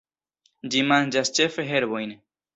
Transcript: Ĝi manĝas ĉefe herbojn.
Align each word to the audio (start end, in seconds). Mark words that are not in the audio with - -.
Ĝi 0.75 0.81
manĝas 0.93 1.33
ĉefe 1.41 1.69
herbojn. 1.69 2.17